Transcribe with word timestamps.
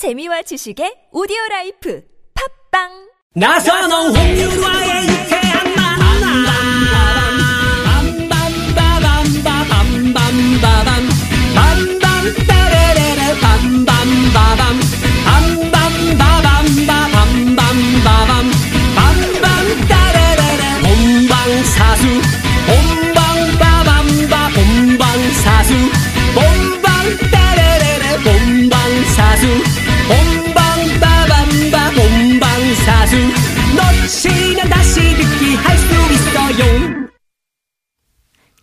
재미와 0.00 0.40
지식의 0.40 1.12
오디오 1.12 1.36
라이프. 1.50 2.00
팝빵! 2.32 2.88
나선홍 3.34 4.16
홍유라의 4.16 4.89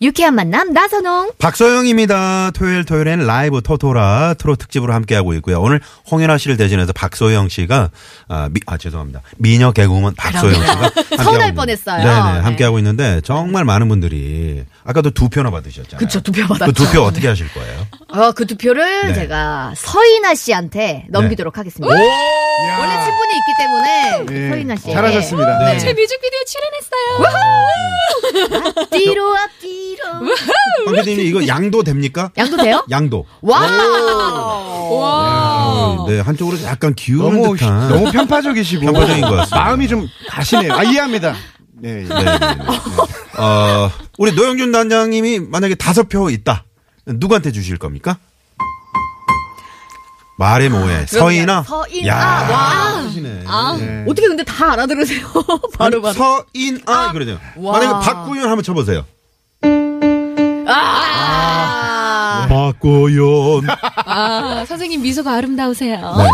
유쾌한 0.08 0.36
만남 0.36 0.72
나선홍. 0.72 1.32
박소영입니다. 1.38 2.52
토요일 2.52 2.86
토요일엔 2.86 3.28
라이브 3.28 3.62
토토라 3.62 4.36
트롯 4.36 4.58
특집으로 4.58 4.94
함께하고 4.94 5.34
있고요. 5.36 5.60
오늘 5.62 5.82
홍연아 6.10 6.38
씨를 6.38 6.56
대신해서 6.56 6.94
박소영 6.94 7.50
씨가 7.50 7.90
아, 8.30 8.48
미, 8.50 8.62
아 8.68 8.78
죄송합니다. 8.78 9.22
미녀 9.38 9.74
개그우먼 9.74 10.16
박소영 10.16 10.54
씨가 10.54 10.92
서운할 11.24 11.54
뻔했어요. 11.54 11.98
네네 11.98 12.34
네. 12.36 12.40
함께하고 12.40 12.78
있는데 12.80 13.20
정말 13.26 13.66
많은 13.66 13.90
분들이 13.90 14.64
아까도 14.86 15.10
두 15.12 15.28
표나 15.28 15.52
받으셨잖아요. 15.52 16.00
그쵸, 16.00 16.22
두표 16.22 16.48
받았죠. 16.48 16.66
그 16.72 16.74
두 16.74 16.90
표 16.94 17.02
어떻게 17.02 17.28
하실 17.28 17.52
거예요? 17.52 17.86
어, 18.10 18.32
그두 18.32 18.56
표를 18.58 19.08
네. 19.08 19.14
제가 19.14 19.74
서인아 19.76 20.34
씨한테 20.36 21.06
넘기도록 21.10 21.58
하겠습니다. 21.58 21.94
원래 21.94 22.94
친분이 23.04 23.34
있기 23.38 23.52
때문에 23.60 24.26
예, 24.32 24.50
서인아 24.50 24.76
씨. 24.78 24.92
잘하셨습니다. 24.94 25.60
네. 25.66 25.78
제 25.80 25.94
뮤직비디오 25.94 26.40
출연했어요. 26.48 26.98
뒤로 28.92 29.36
앞뒤로. 29.38 30.04
황 30.86 30.96
PD님 30.96 31.20
이거 31.26 31.46
양도 31.48 31.84
됩니까? 31.84 32.32
양도 32.38 32.56
돼요? 32.58 32.86
양도. 32.90 33.26
와. 33.42 33.60
아, 35.00 36.06
네 36.08 36.20
한쪽으로 36.22 36.62
약간 36.64 36.94
기우는 36.96 37.42
너무 37.42 37.58
듯한. 37.58 37.90
너무 37.90 38.12
편파적이시고 38.12 38.86
편파적인 38.86 39.22
것 39.22 39.30
같습니다. 39.32 39.56
마음이 39.58 39.88
좀 39.88 40.08
가시네요. 40.30 40.74
아 40.74 40.84
이해합니다. 40.84 41.36
네, 41.80 41.90
예. 41.90 41.94
네, 42.08 42.10
네, 42.24 42.24
네. 42.24 42.38
어, 43.38 43.92
우리 44.18 44.32
노영준 44.32 44.72
단장님이 44.72 45.42
만약에 45.42 45.76
다섯 45.76 46.08
표 46.10 46.30
있다. 46.30 46.64
누구한테 47.16 47.52
주실 47.52 47.78
겁니까? 47.78 48.18
말의 50.38 50.70
모에 50.70 51.06
서인아. 51.08 51.64
서인아. 51.64 52.08
야, 52.08 52.16
와. 52.16 52.58
하시네. 53.06 53.30
네. 53.80 54.06
어떻게 54.08 54.28
근데 54.28 54.44
다 54.44 54.74
알아들으세요? 54.74 55.28
바로 55.78 56.00
바로. 56.02 56.14
서인아 56.14 57.12
그러죠. 57.12 57.40
와. 57.56 57.80
만약에 57.80 58.06
박구윤 58.06 58.44
한번 58.48 58.62
쳐보세요. 58.64 59.04
아. 60.68 62.46
박구윤. 62.50 63.68
아, 64.06 64.64
선생님 64.68 65.02
미소가 65.02 65.34
아름다우세요. 65.34 65.96
네. 66.18 66.28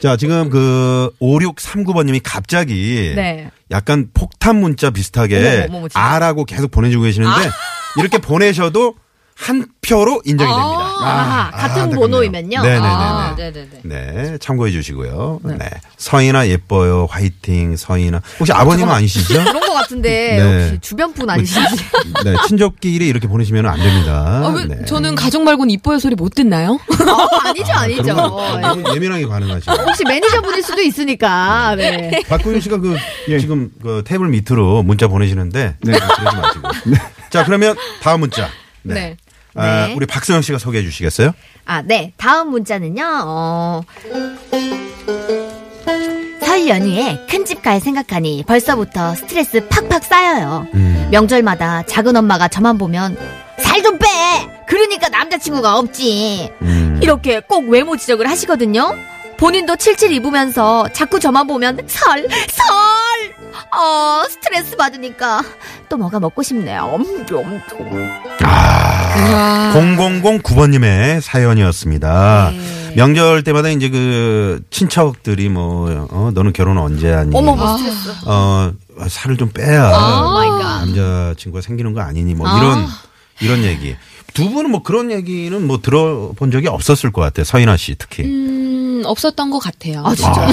자, 0.00 0.16
지금 0.16 0.48
그 0.50 1.10
5639번님이 1.20 2.20
갑자기 2.22 3.12
네. 3.16 3.50
약간 3.70 4.08
폭탄 4.14 4.60
문자 4.60 4.90
비슷하게 4.90 5.66
어머, 5.68 5.78
어머, 5.78 5.78
어머. 5.78 5.88
아라고 5.94 6.44
계속 6.44 6.70
보내주고 6.70 7.04
계시는데 7.04 7.50
이렇게 7.98 8.18
보내셔도 8.18 8.94
한 9.36 9.66
표로 9.82 10.22
인정이 10.24 10.48
됩니다. 10.48 10.78
아, 11.00 11.50
같은 11.50 11.64
안타깝네요. 11.82 12.00
번호이면요. 12.00 12.62
네네네네. 12.62 12.86
아, 12.86 13.34
네네네. 13.36 13.68
네, 13.82 14.38
참고해 14.38 14.70
주시고요. 14.70 15.40
네. 15.44 15.58
서인아 15.96 16.46
예뻐요. 16.48 17.06
화이팅, 17.10 17.76
서인아. 17.76 18.22
혹시 18.38 18.52
아버님은 18.52 18.92
아니시죠? 18.92 19.34
그런 19.44 19.60
것 19.60 19.72
같은데 19.74 20.36
네. 20.38 20.62
혹시 20.62 20.78
주변 20.80 21.12
분 21.12 21.28
아니신지. 21.28 21.84
네, 22.24 22.34
친족끼리 22.46 23.08
이렇게 23.08 23.26
보내시면 23.26 23.66
안 23.66 23.76
됩니다. 23.80 24.42
아, 24.44 24.54
왜 24.56 24.64
네. 24.66 24.84
저는 24.84 25.16
가족 25.16 25.42
말고는 25.42 25.70
이뻐요 25.70 25.98
소리 25.98 26.14
못 26.14 26.32
듣나요? 26.34 26.74
어, 26.74 27.48
아니죠, 27.48 27.72
아니죠. 27.72 28.14
너무 28.14 28.84
예민하게 28.94 29.26
반응하시고. 29.26 29.72
혹시 29.72 30.04
매니저분일 30.04 30.62
수도 30.62 30.80
있으니까. 30.80 31.74
네. 31.76 32.22
박구윤 32.28 32.60
씨가 32.60 32.78
그 32.78 32.96
예. 33.28 33.38
지금 33.40 33.70
그 33.82 34.02
테이블 34.06 34.28
밑으로 34.28 34.82
문자 34.84 35.08
보내시는데 35.08 35.76
네. 35.80 35.92
그러지 35.92 36.36
마시고. 36.36 36.68
자, 37.30 37.44
그러면 37.44 37.74
다음 38.00 38.20
문자. 38.20 38.48
네. 38.82 39.16
네. 39.54 39.62
아, 39.62 39.86
네. 39.86 39.94
우리 39.94 40.06
박서영 40.06 40.42
씨가 40.42 40.58
소개해 40.58 40.82
주시겠어요? 40.84 41.32
아, 41.64 41.82
네. 41.82 42.12
다음 42.16 42.50
문자는요, 42.50 43.04
어. 43.24 43.82
설 46.40 46.68
연휴에 46.68 47.24
큰 47.30 47.44
집 47.44 47.62
갈 47.62 47.80
생각하니 47.80 48.44
벌써부터 48.46 49.14
스트레스 49.14 49.66
팍팍 49.68 50.04
쌓여요. 50.04 50.66
음. 50.74 51.08
명절마다 51.10 51.84
작은 51.86 52.16
엄마가 52.16 52.48
저만 52.48 52.78
보면 52.78 53.16
살 53.58 53.82
좀 53.82 53.98
빼! 53.98 54.06
그러니까 54.66 55.08
남자친구가 55.08 55.76
없지. 55.78 56.50
음. 56.62 57.00
이렇게 57.02 57.40
꼭 57.40 57.68
외모 57.68 57.96
지적을 57.96 58.28
하시거든요. 58.30 58.96
본인도 59.36 59.76
칠칠 59.76 60.12
입으면서 60.12 60.88
자꾸 60.92 61.18
저만 61.20 61.46
보면 61.46 61.80
살, 61.86 62.26
살! 62.48 62.66
어, 63.76 64.24
스트레스 64.28 64.76
받으니까 64.76 65.42
또 65.88 65.96
뭐가 65.96 66.20
먹고 66.20 66.42
싶네요. 66.42 66.82
엄청, 66.92 67.38
엄청. 67.38 68.10
아, 68.42 69.72
0009번님의 69.74 71.20
사연이었습니다. 71.20 72.50
네. 72.52 72.94
명절 72.96 73.42
때마다 73.42 73.68
이제 73.70 73.88
그 73.88 74.62
친척들이 74.70 75.48
뭐, 75.48 76.06
어, 76.10 76.30
너는 76.32 76.52
결혼 76.52 76.78
언제 76.78 77.10
하니? 77.12 77.36
어머, 77.36 77.56
뭐 77.56 77.76
스트레스. 77.76 78.10
어, 78.26 78.72
살을 79.08 79.36
좀 79.36 79.50
빼야 79.50 79.88
oh 79.88 80.32
my 80.32 80.48
god. 80.48 80.84
남자 80.84 81.34
친구가 81.36 81.60
생기는 81.62 81.92
거 81.92 82.00
아니니 82.00 82.34
뭐 82.34 82.46
이런, 82.56 82.86
이런 83.40 83.64
얘기. 83.64 83.96
두 84.32 84.50
분은 84.50 84.70
뭐 84.70 84.82
그런 84.82 85.10
얘기는 85.10 85.66
뭐 85.66 85.80
들어본 85.80 86.50
적이 86.52 86.68
없었을 86.68 87.10
것 87.12 87.20
같아요. 87.20 87.44
서인아 87.44 87.76
씨 87.76 87.94
특히. 87.98 88.24
음, 88.24 88.63
없었던 89.06 89.50
것 89.50 89.58
같아요. 89.58 90.02
아, 90.04 90.14
진짜요? 90.14 90.48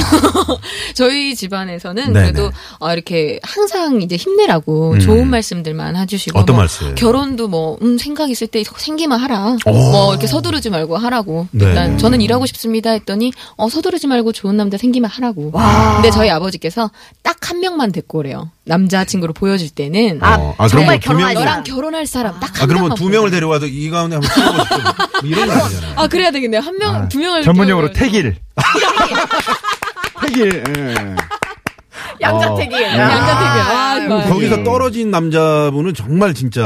저희 0.95 1.35
집안에서는 1.35 2.13
네네. 2.13 2.31
그래도 2.31 2.51
어, 2.79 2.94
이렇게 2.94 3.39
항상 3.44 4.01
이제 4.01 4.16
힘내라고 4.16 4.94
음. 4.94 5.00
좋은 5.00 5.28
말씀들만 5.29 5.95
해주시고 5.95 6.39
어떤 6.39 6.56
뭐 6.56 6.63
말씀? 6.63 6.95
결혼도 6.95 7.47
뭐 7.47 7.78
음, 7.81 7.97
생각 7.97 8.29
있을 8.29 8.47
때 8.47 8.63
생기만 8.63 9.19
하라. 9.19 9.57
오. 9.66 9.72
뭐 9.72 10.12
이렇게 10.12 10.28
서두르지 10.28 10.69
말고 10.69 10.97
하라고. 10.97 11.47
일단. 11.53 11.97
저는 11.97 12.22
일하고 12.22 12.45
싶습니다 12.45 12.91
했더니 12.91 13.31
어 13.57 13.69
서두르지 13.69 14.07
말고 14.07 14.31
좋은 14.31 14.57
남자 14.57 14.78
생기면 14.78 15.09
하라고. 15.09 15.51
와. 15.53 15.95
근데 15.95 16.12
저희 16.12 16.29
아버지께서 16.29 16.89
딱 17.23 17.41
한 17.51 17.59
명만 17.59 17.91
데리고 17.91 18.19
오래요. 18.19 18.50
남자친구로 18.64 19.34
보여줄 19.34 19.70
때는 19.72 20.20
아, 20.22 20.36
어, 20.38 20.56
아, 20.58 20.68
정말 20.68 20.98
뭐두 20.98 21.08
결혼할. 21.10 21.34
너랑 21.34 21.64
결혼할 21.64 22.06
사람 22.06 22.40
딱 22.40 22.52
한 22.56 22.64
아, 22.64 22.66
그러면 22.68 22.94
두 22.96 23.10
명을. 23.10 23.32
데려와도 23.32 23.66
이 23.66 23.90
가운데 23.90 24.18
한번 24.18 24.30
키우고 24.32 24.64
싶고 24.64 24.78
뭐 24.78 24.94
이런 25.24 25.48
거 25.48 25.54
아니잖아요. 25.66 25.94
아 25.98 26.08
그래야 26.08 26.32
되겠네요. 26.32 26.62
한명두 26.62 27.18
명을 27.20 27.42
전문용어로. 27.44 27.92
태길. 27.94 28.36
태길. 30.22 30.64
예. 30.78 31.16
양자택이. 32.22 32.76
양자택이요. 32.84 33.64
아, 33.64 34.00
좋아요. 34.08 34.30
거기서 34.30 34.64
떨어진 34.64 35.10
남자분은 35.12 35.94
정말 35.96 36.34
진짜 36.36 36.62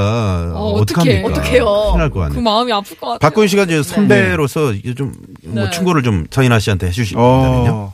어? 0.53 0.73
어떡해. 0.81 1.23
어떡해요. 1.23 1.65
큰일 1.65 1.99
날것 1.99 2.23
같네. 2.23 2.35
그 2.35 2.39
마음이 2.41 2.71
아플 2.73 2.97
것 2.97 3.07
같아요. 3.07 3.19
박군 3.19 3.47
씨가 3.47 3.63
이제 3.63 3.81
선배로서 3.83 4.73
이제 4.73 4.93
좀뭐 4.93 5.13
네. 5.43 5.69
충고를 5.71 6.03
좀 6.03 6.25
서인아 6.29 6.59
씨한테 6.59 6.87
해주신다면요. 6.87 7.71
어, 7.71 7.93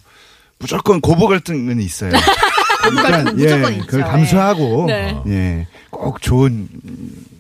무조건 0.58 1.02
고부 1.02 1.28
갈등은 1.28 1.80
있어요. 1.82 2.12
그러니까 2.82 3.32
무조건 3.32 3.72
예, 3.74 3.76
있죠. 3.78 3.86
그걸 3.88 4.04
감수하고 4.04 4.86
네. 4.88 5.18
예, 5.28 5.68
꼭 5.90 6.22
좋은 6.22 6.68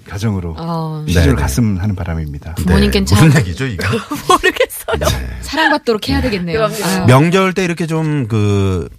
가정으로 0.08 0.56
아, 0.58 1.04
네, 1.06 1.12
시절 1.14 1.36
네. 1.36 1.42
갔으면 1.42 1.78
하는 1.78 1.96
바람입니다. 1.96 2.56
부모님께는 2.56 3.06
네, 3.06 3.16
무슨 3.16 3.32
참 3.32 3.40
얘기죠 3.42 3.66
이거? 3.66 3.88
모르겠어요. 4.30 5.22
사랑받도록 5.42 6.10
해야 6.10 6.22
되겠네요. 6.22 6.64
아유. 6.66 7.06
명절 7.08 7.54
때 7.54 7.64
이렇게 7.64 7.88
좀그 7.88 8.90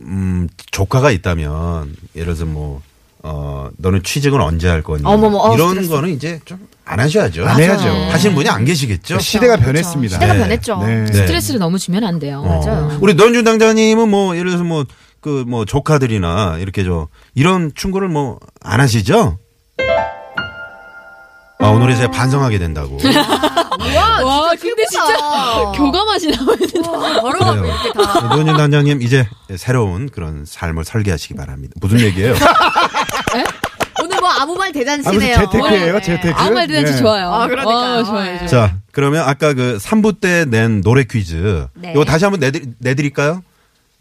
음, 0.00 0.48
조카가 0.70 1.10
있다면 1.10 1.94
예를 2.14 2.34
들어서 2.34 2.44
뭐 2.46 2.80
어, 3.22 3.68
너는 3.78 4.02
취직은 4.02 4.40
언제 4.40 4.68
할 4.68 4.82
거니? 4.82 5.02
어머머, 5.04 5.38
어, 5.38 5.54
이런 5.54 5.70
스트레스. 5.70 5.90
거는 5.90 6.10
이제 6.10 6.40
좀 6.44 6.58
안 6.86 7.00
하셔야죠. 7.00 7.44
안 7.46 7.60
해야죠. 7.60 7.88
하시는 8.12 8.34
분이 8.34 8.48
안 8.48 8.64
계시겠죠. 8.64 9.18
시대가 9.18 9.56
변했습니다. 9.56 10.14
시대가 10.14 10.34
네. 10.34 10.38
변했죠. 10.38 10.76
네. 10.78 11.04
네. 11.04 11.12
스트레스를 11.12 11.58
너무 11.58 11.78
주면 11.80 12.04
안 12.04 12.20
돼요. 12.20 12.42
어. 12.46 12.64
맞아요. 12.64 12.98
우리 13.00 13.14
노현준 13.14 13.42
당자님은 13.44 14.08
뭐 14.08 14.36
예를 14.36 14.50
들어서 14.52 14.62
뭐 14.64 14.84
그 15.26 15.44
뭐 15.48 15.64
조카들이나 15.64 16.58
이렇게 16.60 16.84
저 16.84 17.08
이런 17.34 17.72
충고를 17.74 18.08
뭐 18.08 18.38
안 18.62 18.80
하시죠? 18.80 19.38
아, 21.58 21.68
오늘 21.68 21.90
이제 21.90 22.06
반성하게 22.08 22.58
된다고. 22.58 22.96
와, 24.24 24.50
근데 24.60 24.84
진짜 24.90 25.72
교감하시 25.74 26.28
나오는 26.30 26.58
바로 27.22 27.38
막 27.40 27.54
그래요. 27.60 27.64
이렇게 27.64 27.92
다. 27.92 28.20
노현준 28.28 28.56
단장님 28.56 29.02
이제 29.02 29.26
새로운 29.56 30.08
그런 30.08 30.44
삶을 30.46 30.84
설계하시기 30.84 31.34
바랍니다. 31.34 31.74
무슨 31.80 31.98
얘기예요? 32.00 32.34
오늘 34.02 34.20
뭐 34.20 34.28
아무 34.28 34.54
말 34.54 34.72
대잔치네요. 34.72 35.36
재테크예요? 35.38 35.92
네. 35.94 36.00
재테크? 36.02 36.40
아무 36.40 36.54
말 36.54 36.66
듣는지 36.68 36.92
네. 36.92 36.98
좋아요. 36.98 37.32
아, 37.32 37.46
그러니까요. 37.48 38.00
어, 38.00 38.04
좋아요. 38.04 38.38
네. 38.40 38.46
자, 38.46 38.76
그러면 38.92 39.22
아까 39.28 39.54
그 39.54 39.78
3부 39.80 40.20
때 40.20 40.44
낸 40.44 40.82
노래 40.82 41.02
퀴즈. 41.04 41.66
네. 41.74 41.92
이거 41.92 42.04
다시 42.04 42.24
한번 42.24 42.40
내드, 42.40 42.60
내드릴까요? 42.78 43.42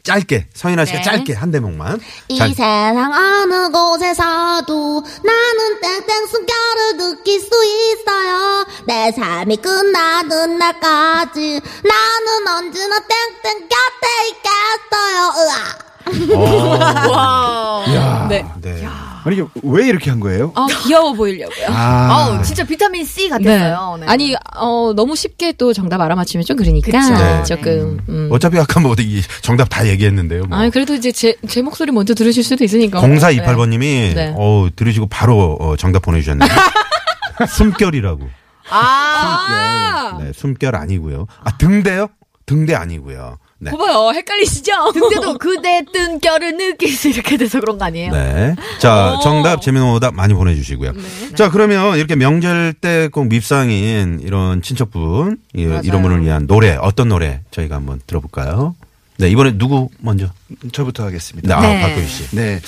짧게. 0.06 0.48
성인아 0.54 0.86
씨가 0.86 0.98
네. 1.00 1.04
짧게 1.04 1.34
한 1.34 1.52
대목만. 1.52 2.00
이 2.30 2.38
자, 2.38 2.48
세상 2.48 3.12
어느 3.12 3.70
곳에서도 3.72 5.04
나는 5.24 5.82
땡땡 5.82 6.28
숨결을 6.28 6.98
느낄 6.98 7.40
수 7.42 7.50
있어요. 7.66 8.66
내 8.86 9.12
삶이 9.12 9.58
끝나는 9.58 10.58
날까지 10.60 11.60
나는 11.84 12.48
언제나 12.48 13.00
땡땡 13.00 13.68
곁에 13.68 14.06
있겠어요. 14.30 15.34
으아. 15.42 15.86
야. 17.96 18.28
네. 18.30 18.46
네. 18.62 18.84
아니, 19.26 19.38
이게 19.38 19.46
왜 19.64 19.88
이렇게 19.88 20.10
한 20.12 20.20
거예요? 20.20 20.52
어, 20.56 20.68
귀여워 20.84 21.14
보이려고요. 21.14 21.68
아. 21.70 22.38
어, 22.40 22.42
진짜 22.44 22.64
비타민 22.64 23.04
C 23.06 23.24
네. 23.24 23.30
같았어요. 23.30 23.98
네. 24.00 24.06
아니, 24.08 24.36
어, 24.56 24.94
너무 24.96 25.16
쉽게 25.16 25.54
또 25.54 25.74
정답 25.74 26.00
알아맞히면 26.02 26.46
좀 26.46 26.56
그러니까. 26.58 26.92
네. 26.92 27.44
조금, 27.44 28.00
음. 28.08 28.30
어차피 28.32 28.58
아까 28.60 28.80
뭐 28.80 28.96
이 29.00 29.22
정답 29.42 29.68
다 29.70 29.88
얘기했는데요. 29.88 30.44
뭐. 30.46 30.58
아니, 30.58 30.70
그래도 30.72 30.94
이제 30.94 31.12
제, 31.12 31.36
제 31.48 31.62
목소리 31.62 31.92
먼저 31.92 32.14
들으실 32.14 32.44
수도 32.44 32.64
있으니까. 32.64 33.02
0428번님이 33.02 34.14
네. 34.16 34.34
어 34.38 34.68
들으시고 34.76 35.08
바로 35.08 35.58
어, 35.60 35.76
정답 35.76 36.02
보내주셨네요. 36.04 36.48
숨결이라고. 37.50 38.30
아, 38.70 40.18
네, 40.22 40.32
숨결 40.34 40.76
아니고요. 40.76 41.28
아 41.44 41.58
등대요? 41.58 42.08
등대 42.46 42.74
아니고요. 42.76 43.38
네. 43.58 43.72
봐봐요. 43.72 44.12
헷갈리시죠? 44.14 44.92
근데도 44.94 45.38
그대 45.38 45.84
뜬결을 45.94 46.58
느낄 46.58 46.92
수 46.92 47.08
이렇게 47.08 47.38
돼서 47.38 47.60
그런 47.62 47.78
거 47.78 47.86
아니에요? 47.86 48.12
네. 48.12 48.56
자, 48.80 49.16
오. 49.18 49.22
정답, 49.22 49.62
재미난 49.62 49.90
오답 49.90 50.14
많이 50.14 50.34
보내주시고요. 50.34 50.92
자, 51.36 51.50
그러면 51.50 51.98
이렇게 51.98 52.16
명절 52.16 52.74
때 52.74 53.08
꼭 53.12 53.28
밉상인 53.28 54.20
이런 54.22 54.62
친척분, 54.62 55.38
이- 55.56 55.62
이런 55.84 56.02
분을 56.02 56.22
위한 56.24 56.48
노래, 56.48 56.76
어떤 56.82 57.08
노래 57.10 57.42
저희가 57.52 57.76
한번 57.78 58.02
들어볼까요? 58.06 58.76
네, 59.18 59.30
이번에 59.30 59.58
누구 59.58 59.90
먼저? 60.00 60.28
저부터 60.74 61.04
네, 61.04 61.08
하겠습니다. 61.08 61.58
아, 61.58 61.62
네. 61.62 61.82
박효희 61.82 62.08
씨. 62.08 62.36
네. 62.36 62.60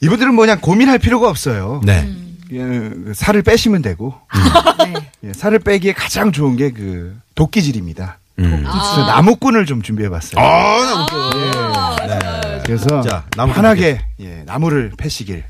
이분들은 0.00 0.32
뭐 0.34 0.42
그냥 0.44 0.60
고민할 0.60 0.98
필요가 1.00 1.28
없어요. 1.28 1.80
네. 1.84 2.08
예, 2.52 3.12
살을 3.14 3.42
빼시면 3.42 3.82
되고, 3.82 4.14
네. 4.78 5.10
예, 5.28 5.32
살을 5.32 5.58
빼기에 5.58 5.92
가장 5.92 6.30
좋은 6.30 6.56
게 6.56 6.70
그 6.70 7.16
도끼질입니다. 7.34 8.18
음. 8.40 8.64
그래서 8.64 9.06
나무꾼을 9.06 9.66
좀 9.66 9.82
준비해봤어요. 9.82 10.40
아, 10.42 11.06
나무 11.08 12.08
네. 12.08 12.62
그래서 12.64 13.02
자, 13.02 13.24
나무꾼 13.36 13.62
편하게 13.62 14.00
예, 14.20 14.42
나무를 14.46 14.92
패시길 14.96 15.44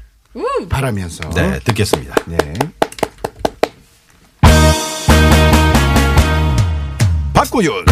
바라면서 0.69 1.31
네, 1.31 1.58
듣겠습니다. 1.64 2.14
네. 2.26 2.37
박구윤. 7.32 7.84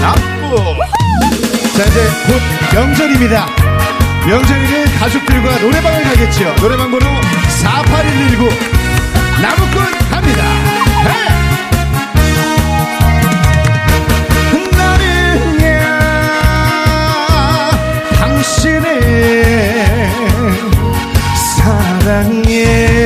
나쁘. 0.00 0.56
자 1.76 1.84
이제 1.84 2.08
곧 2.26 2.74
명절입니다. 2.74 3.46
명절에는 4.26 4.98
가족들과 4.98 5.58
노래방을 5.60 6.02
가겠죠. 6.04 6.54
노래방 6.56 6.90
번호 6.90 7.06
48119 7.62 8.48
나무꾼 9.42 10.08
갑니다. 10.10 10.42
나는 11.04 11.35
당신의 18.66 19.44
사랑에 21.56 23.05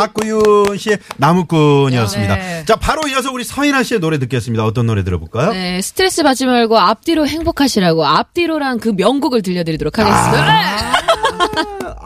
박구윤 0.00 0.78
씨의 0.78 0.98
나무꾼이었습니다. 1.18 2.34
네. 2.36 2.64
자, 2.64 2.76
바로 2.76 3.06
이어서 3.08 3.30
우리 3.30 3.44
서인아 3.44 3.82
씨의 3.82 4.00
노래 4.00 4.18
듣겠습니다. 4.18 4.64
어떤 4.64 4.86
노래 4.86 5.04
들어볼까요? 5.04 5.52
네, 5.52 5.82
스트레스 5.82 6.22
받지 6.22 6.46
말고 6.46 6.78
앞뒤로 6.78 7.26
행복하시라고 7.26 8.06
앞뒤로란 8.06 8.78
그 8.78 8.90
명곡을 8.96 9.42
들려드리도록 9.42 9.98
하겠습니다. 9.98 10.92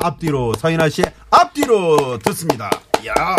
앞뒤로 0.02 0.54
서인아 0.54 0.88
씨의 0.88 1.12
앞뒤로 1.30 2.18
듣습니다. 2.18 2.68
야. 3.06 3.36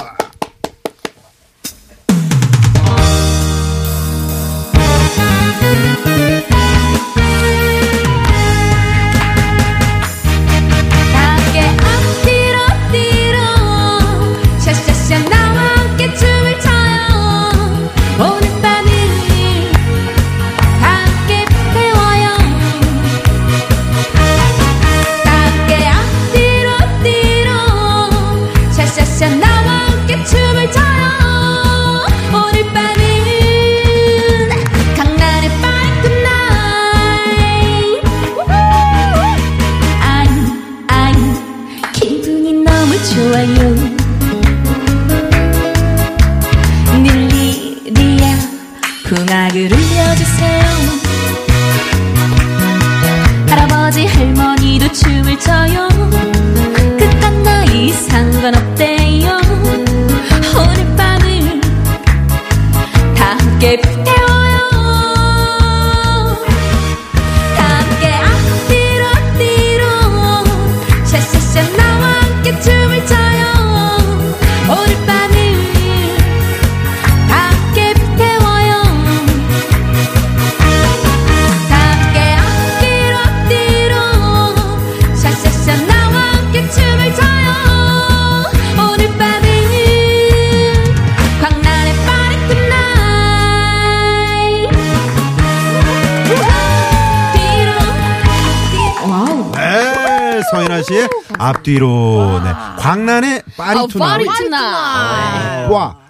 앞뒤로. 101.47 102.41
네. 102.43 102.51
광란의 102.79 103.43
파리 103.57 103.79
아, 103.79 103.87
투나. 103.87 104.07
파리 104.07 104.25
투나. 104.25 105.67
와. 105.69 106.05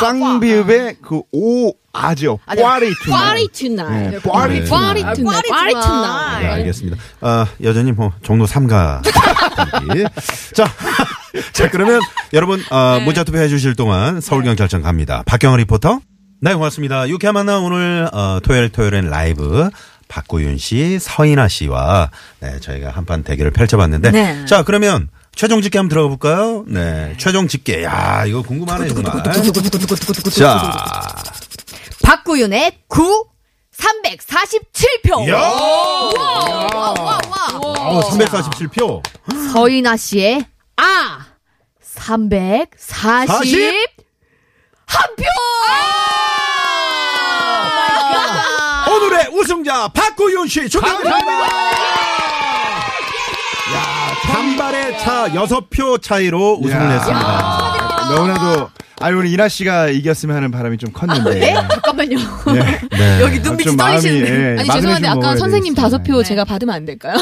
쌍비읍의 0.00 0.96
그오 1.02 1.72
아죠. 1.92 2.38
꽈리 2.46 2.92
투. 3.02 3.10
파리 3.10 3.48
투나. 3.48 3.88
네, 3.88 4.18
파리 4.20 4.64
투나. 4.64 4.78
파리 4.78 5.00
투나. 5.14 5.32
파리 5.32 5.48
파리 5.48 5.72
투나. 5.72 5.82
투나. 5.82 6.38
네, 6.40 6.46
알겠습니다. 6.46 6.96
아, 7.20 7.46
여전히 7.62 7.92
뭐 7.92 8.12
종로 8.22 8.46
3가. 8.46 9.02
자, 10.54 10.66
자 11.52 11.70
그러면 11.70 12.00
여러분 12.32 12.62
어, 12.70 13.00
문자 13.04 13.24
투표해 13.24 13.48
주실 13.48 13.74
동안 13.74 14.20
서울경찰청 14.20 14.82
갑니다. 14.82 15.22
박경화 15.26 15.56
리포터. 15.58 16.00
네, 16.40 16.54
고맙습니다. 16.54 17.08
유쾌한 17.08 17.34
만남 17.34 17.64
오늘 17.64 18.08
어, 18.12 18.38
토요일 18.42 18.68
토요일엔 18.68 19.08
라이브 19.10 19.70
박구윤 20.08 20.58
씨, 20.58 20.98
서인아 20.98 21.48
씨와 21.48 22.10
네, 22.40 22.58
저희가 22.60 22.90
한판 22.90 23.22
대결을 23.22 23.52
펼쳐봤는데 23.52 24.10
네. 24.10 24.44
자 24.46 24.62
그러면 24.62 25.08
최종 25.34 25.62
집계 25.62 25.78
한번 25.78 25.88
들어가 25.90 26.08
볼까요? 26.08 26.64
네, 26.66 27.14
최종 27.18 27.46
집계. 27.46 27.84
야, 27.84 28.24
이거 28.26 28.42
궁금하네 28.42 28.88
정말. 28.88 29.22
자, 30.34 31.14
박구윤의 32.02 32.78
9 32.88 33.26
347표. 33.78 35.28
야, 35.28 35.36
와, 35.38 36.94
와, 36.98 37.20
와. 37.30 37.58
어, 37.62 38.00
347표. 38.10 39.00
서인아 39.52 39.96
씨의 39.96 40.44
아 40.76 41.26
340. 41.80 43.28
40? 43.28 43.72
한 44.86 45.16
표! 45.16 45.24
아! 48.08 48.86
오늘의 48.90 49.27
우승자 49.40 49.88
박구윤 49.88 50.48
씨 50.48 50.68
축하드립니다. 50.68 51.18
야, 53.74 54.14
단발의 54.32 54.98
차 54.98 55.28
6표 55.30 56.00
차이로 56.02 56.58
우승을 56.62 56.82
야. 56.84 56.90
했습니다. 56.90 58.08
너무나도 58.14 58.70
아 59.00 59.10
우리 59.10 59.30
이나 59.32 59.46
씨가 59.48 59.90
이겼으면 59.90 60.34
하는 60.34 60.50
바람이 60.50 60.76
좀 60.78 60.90
컸는데. 60.90 61.34
네? 61.38 61.54
잠깐만요. 61.54 62.18
네. 62.52 62.80
네. 62.90 63.20
여기 63.20 63.38
눈빛이 63.38 63.76
떨리시는데. 63.76 64.54
예, 64.56 64.58
아니 64.60 64.68
죄송한데 64.70 65.06
아까 65.06 65.36
선생님. 65.36 65.74
다섯 65.74 66.02
표 66.02 66.22
제가 66.24 66.44
받으면 66.44 66.74
안 66.74 66.84
될까요? 66.84 67.14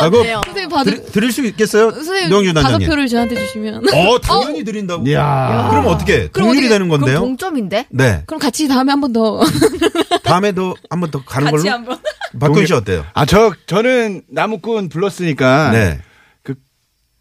아, 0.00 0.08
그 0.08 0.22
선생님 0.44 0.68
받을 0.68 1.04
드릴 1.06 1.32
수 1.32 1.44
있겠어요? 1.46 1.90
선생님 1.90 2.54
다섯. 2.54 2.78
표를 2.78 3.08
저한테 3.08 3.34
주시면 3.34 3.82
어, 3.92 4.18
당연히 4.20 4.62
드린다고. 4.62 5.04
이야. 5.08 5.66
그럼 5.70 5.86
어떻게? 5.88 6.28
그럼 6.28 6.48
동률이 6.48 6.68
되는 6.68 6.86
그럼 6.88 7.00
건데요? 7.00 7.18
동점인데? 7.18 7.86
네. 7.90 8.22
그럼 8.26 8.38
같이 8.38 8.68
다음에 8.68 8.92
한 8.92 9.00
번 9.00 9.12
더 9.12 9.40
다음에도 10.24 10.74
한번 10.90 11.10
더 11.10 11.22
가는 11.24 11.50
같이 11.50 11.62
걸로? 11.64 11.74
한번 11.74 11.98
박구윤 12.40 12.66
씨 12.66 12.72
어때요? 12.72 13.04
아, 13.14 13.24
저, 13.26 13.52
저는 13.66 14.22
나무꾼 14.28 14.88
불렀으니까. 14.88 15.70
네. 15.70 16.00
그, 16.42 16.54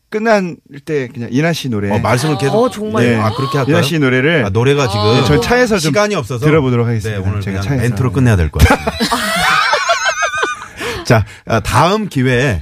끝난 0.10 0.58
때 0.86 1.08
그냥 1.14 1.30
이나 1.32 1.54
씨 1.54 1.70
노래. 1.70 1.92
어, 1.92 2.00
말씀을 2.00 2.38
계속. 2.40 2.56
어, 2.58 2.70
정말요? 2.70 3.10
네. 3.10 3.16
아, 3.18 3.30
그렇게 3.36 3.58
할까요? 3.60 3.76
이나 3.78 3.82
씨 3.84 4.00
노래를. 4.00 4.46
아, 4.46 4.50
노래가 4.50 4.88
지금. 4.88 5.04
네, 5.06 5.24
전 5.26 5.42
차에서 5.42 5.78
좀 5.78 5.90
시간이 5.92 6.16
없어서. 6.16 6.44
들어보도록 6.46 6.88
하겠습니다. 6.88 7.22
네, 7.22 7.30
오늘 7.30 7.42
제가 7.42 7.60
그냥 7.62 7.78
차에서. 7.78 7.90
멘트로 7.90 8.12
끝내야 8.12 8.36
될 8.36 8.50
것 8.50 8.60
같습니다. 8.68 8.92
자, 11.04 11.26
아, 11.46 11.60
다음 11.60 12.08
기회에 12.10 12.60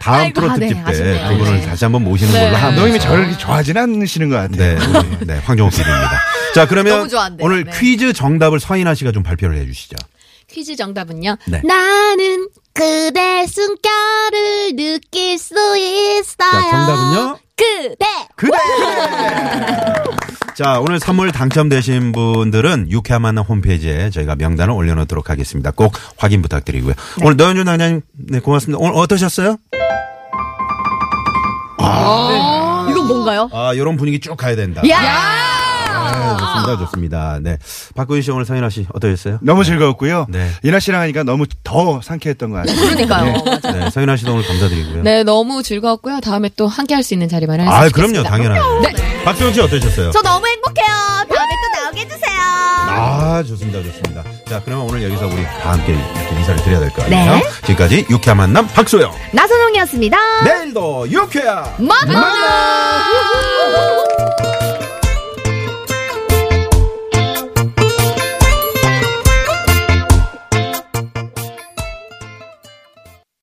다음 0.00 0.20
아이고, 0.20 0.40
프로 0.40 0.52
아, 0.52 0.56
네, 0.56 0.68
특집 0.68 0.84
때 0.84 0.90
아쉽네요. 0.90 1.28
두 1.28 1.38
분을 1.38 1.60
네. 1.60 1.66
다시 1.66 1.84
한번 1.84 2.04
모시는 2.04 2.32
네. 2.32 2.40
걸로 2.40 2.56
아, 2.56 2.58
하면서 2.60 2.66
감독님이 2.66 3.00
저를 3.00 3.24
이렇게 3.24 3.38
좋아하진 3.38 3.76
않으시는 3.76 4.28
것 4.28 4.36
같아요. 4.36 4.78
네, 4.78 5.18
네, 5.26 5.38
황정호 5.38 5.70
PD입니다. 5.70 6.20
자, 6.54 6.66
그러면. 6.66 7.08
오늘 7.40 7.64
네. 7.64 7.72
퀴즈 7.78 8.12
정답을 8.12 8.60
서인아 8.60 8.94
씨가 8.94 9.12
좀 9.12 9.22
발표를 9.22 9.56
해 9.58 9.66
주시죠. 9.66 9.96
퀴즈 10.50 10.76
정답은요. 10.76 11.36
네. 11.46 11.60
나는 11.64 12.48
그대 12.72 13.46
숨결을 13.46 14.76
느낄 14.76 15.38
수 15.38 15.54
있어요. 15.76 16.50
자, 16.50 16.70
정답은요? 16.70 17.38
그대. 17.56 18.06
그래! 18.36 18.52
자, 20.58 20.80
오늘 20.80 20.98
선물 20.98 21.30
당첨되신 21.30 22.10
분들은 22.10 22.90
유쾌한 22.90 23.22
만남 23.22 23.44
홈페이지에 23.44 24.10
저희가 24.10 24.34
명단을 24.34 24.74
올려놓도록 24.74 25.30
하겠습니다. 25.30 25.70
꼭 25.70 25.92
확인 26.16 26.42
부탁드리고요. 26.42 26.94
오늘 27.22 27.36
노현준 27.36 27.64
당장님, 27.64 28.00
네, 28.28 28.40
고맙습니다. 28.40 28.82
오늘 28.82 28.96
어떠셨어요? 28.96 29.56
이건 32.90 33.06
뭔가요? 33.06 33.48
아, 33.52 33.72
이런 33.72 33.96
분위기 33.96 34.18
쭉 34.18 34.36
가야 34.36 34.56
된다. 34.56 34.82
야! 34.90 35.46
네, 36.10 36.36
좋습니다, 36.38 36.76
좋습니다. 36.78 37.38
네. 37.40 37.58
박구윤 37.94 38.22
씨, 38.22 38.32
오늘 38.32 38.44
서인아 38.44 38.68
씨, 38.70 38.84
어떠셨어요? 38.92 39.38
너무 39.42 39.62
즐거웠고요. 39.62 40.26
네. 40.28 40.50
이나 40.64 40.80
씨랑 40.80 41.02
하니까 41.02 41.22
너무 41.22 41.46
더 41.62 42.00
상쾌했던 42.02 42.50
것 42.50 42.56
같아요. 42.56 42.76
그러니까요. 42.76 43.34
네, 43.62 43.90
서인아 43.90 44.16
씨도 44.16 44.32
오늘 44.32 44.44
감사드리고요. 44.44 45.02
네, 45.04 45.22
너무 45.22 45.62
즐거웠고요. 45.62 46.18
다음에 46.20 46.50
또 46.56 46.66
함께 46.66 46.94
할 46.94 47.04
수 47.04 47.14
있는 47.14 47.28
자리 47.28 47.46
마련해서 47.46 47.72
아, 47.72 47.88
그럼요, 47.90 48.24
당연하죠. 48.24 48.80
네. 48.80 49.24
박수영 49.24 49.52
씨 49.52 49.60
어떠셨어요? 49.60 50.10
저 50.12 50.22
너무 50.22 50.46
아, 53.28 53.42
좋습니다, 53.42 53.82
좋습니다. 53.82 54.24
자, 54.48 54.62
그러면 54.64 54.86
오늘 54.88 55.02
여기서 55.02 55.26
우리 55.26 55.44
다 55.44 55.72
함께 55.72 55.92
이렇게 55.92 56.34
인사를 56.38 56.62
드려야 56.64 56.80
될 56.80 56.88
거 56.92 57.02
아니에요? 57.02 57.32
네. 57.36 57.42
지금까지 57.60 58.06
유쾌한 58.08 58.38
만남 58.38 58.66
박소영. 58.68 59.12
나선홍이었습니다. 59.34 60.16
내일도 60.44 61.06
유쾌한 61.10 61.74
만나! 61.78 63.04